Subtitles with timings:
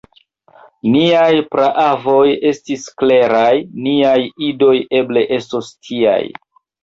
[0.93, 3.51] Niaj praavoj estis kleraj;
[3.87, 4.15] niaj
[4.49, 6.19] idoj eble estos tiaj.